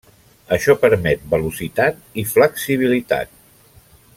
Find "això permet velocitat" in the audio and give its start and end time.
0.55-2.01